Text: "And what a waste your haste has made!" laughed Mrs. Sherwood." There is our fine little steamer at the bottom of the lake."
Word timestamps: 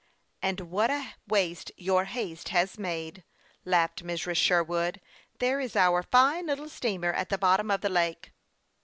"And 0.41 0.61
what 0.61 0.89
a 0.89 1.13
waste 1.27 1.71
your 1.77 2.05
haste 2.05 2.49
has 2.49 2.79
made!" 2.79 3.23
laughed 3.65 4.03
Mrs. 4.03 4.35
Sherwood." 4.37 4.99
There 5.37 5.59
is 5.59 5.75
our 5.75 6.01
fine 6.01 6.47
little 6.47 6.69
steamer 6.69 7.13
at 7.13 7.29
the 7.29 7.37
bottom 7.37 7.69
of 7.69 7.81
the 7.81 7.89
lake." 7.89 8.31